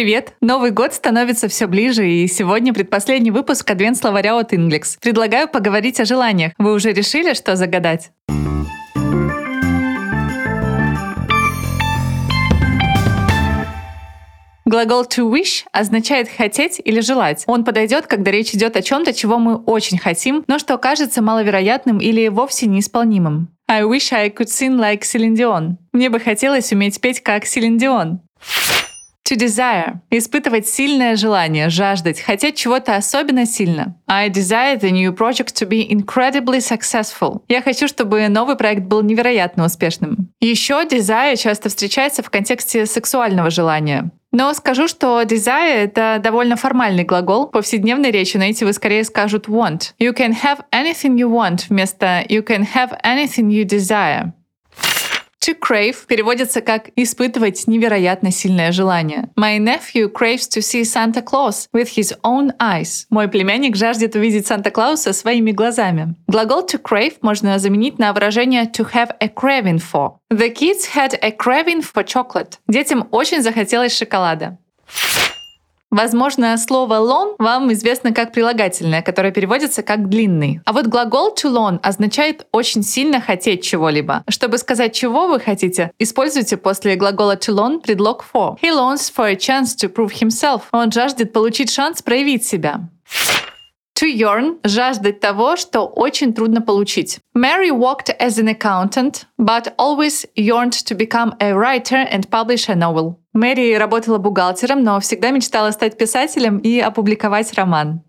[0.00, 0.32] Привет!
[0.40, 4.96] Новый год становится все ближе, и сегодня предпоследний выпуск Адвент-словаря от Inglex.
[4.98, 6.54] Предлагаю поговорить о желаниях.
[6.56, 8.10] Вы уже решили, что загадать?
[14.64, 17.44] Глагол to wish означает хотеть или желать.
[17.46, 21.98] Он подойдет, когда речь идет о чем-то, чего мы очень хотим, но что кажется маловероятным
[21.98, 23.50] или вовсе неисполнимым.
[23.68, 25.76] I wish I could sing like Celine Dion.
[25.92, 28.20] Мне бы хотелось уметь петь как Celine Dion.
[29.30, 33.94] To desire— испытывать сильное желание, жаждать, хотеть чего-то особенно сильно.
[34.08, 37.42] I desire the new project to be incredibly successful.
[37.46, 40.32] Я хочу, чтобы новый проект был невероятно успешным.
[40.40, 44.10] Еще desire часто встречается в контексте сексуального желания.
[44.32, 47.46] Но скажу, что desire— это довольно формальный глагол.
[47.46, 49.92] В повседневной речи вы скорее скажут want.
[50.00, 54.32] You can have anything you want вместо you can have anything you desire.
[55.46, 59.30] To crave переводится как «испытывать невероятно сильное желание».
[59.38, 63.06] My nephew craves to see Santa Claus with his own eyes.
[63.08, 66.14] Мой племянник жаждет увидеть Санта-Клауса своими глазами.
[66.26, 70.18] Глагол to crave можно заменить на выражение to have a craving for.
[70.30, 72.58] The kids had a craving for chocolate.
[72.68, 74.58] Детям очень захотелось шоколада.
[75.90, 80.60] Возможно, слово long вам известно как прилагательное, которое переводится как длинный.
[80.64, 84.22] А вот глагол to long означает очень сильно хотеть чего-либо.
[84.28, 88.56] Чтобы сказать, чего вы хотите, используйте после глагола to long предлог for.
[88.62, 90.62] He longs for a chance to prove himself.
[90.70, 92.82] Он жаждет получить шанс проявить себя.
[94.14, 97.18] Yearn– жаждать того, что очень трудно получить.
[97.36, 102.74] Mary worked as an accountant, but always yearned to become a writer and publish a
[102.74, 103.16] novel.
[103.32, 108.02] Мэри работала бухгалтером, но всегда мечтала стать писателем и опубликовать роман.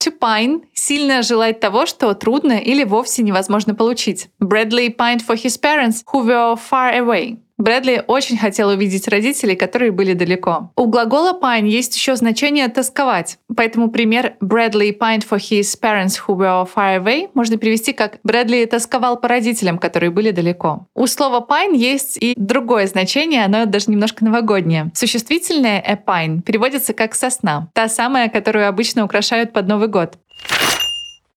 [0.00, 4.28] To pine– сильно желать того, что трудно или вовсе невозможно получить.
[4.40, 7.38] Bradley pined for his parents, who were far away.
[7.58, 10.70] Брэдли очень хотел увидеть родителей, которые были далеко.
[10.76, 13.38] У глагола pine есть еще значение «тосковать».
[13.56, 18.66] Поэтому пример Bradley pined for his parents who were far away можно перевести как Брэдли
[18.66, 20.86] тосковал по родителям, которые были далеко.
[20.94, 24.90] У слова pine есть и другое значение, оно даже немножко новогоднее.
[24.94, 30.18] Существительное a pine переводится как «сосна», та самая, которую обычно украшают под Новый год.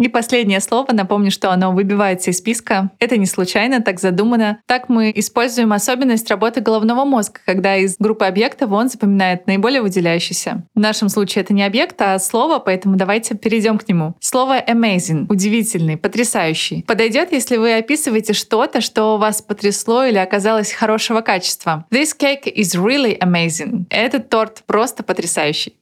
[0.00, 2.90] И последнее слово, напомню, что оно выбивается из списка.
[2.98, 4.60] Это не случайно, так задумано.
[4.66, 10.64] Так мы используем особенность работы головного мозга, когда из группы объектов он запоминает наиболее выделяющийся.
[10.74, 14.14] В нашем случае это не объект, а слово, поэтому давайте перейдем к нему.
[14.20, 16.82] Слово amazing— удивительный, потрясающий.
[16.86, 21.84] Подойдет, если вы описываете что-то, что вас потрясло или оказалось хорошего качества.
[21.90, 23.84] This cake is really amazing.
[23.90, 25.74] Этот торт просто потрясающий.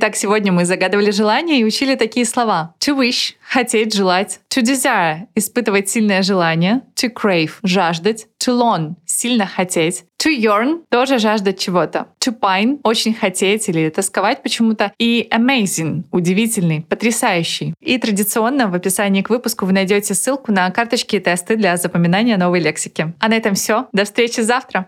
[0.00, 2.72] Итак, сегодня мы загадывали желания и учили такие слова.
[2.78, 4.38] To wish— хотеть, желать.
[4.48, 6.82] To desire— испытывать сильное желание.
[6.94, 8.28] To crave— жаждать.
[8.38, 10.04] To long— сильно хотеть.
[10.22, 12.06] To yearn— тоже жаждать чего-то.
[12.20, 14.92] To pine— очень хотеть или тосковать почему-то.
[14.98, 17.74] И amazing— удивительный, потрясающий.
[17.80, 22.36] И традиционно в описании к выпуску вы найдете ссылку на карточки и тесты для запоминания
[22.36, 23.14] новой лексики.
[23.18, 23.88] А на этом все.
[23.92, 24.86] До встречи завтра!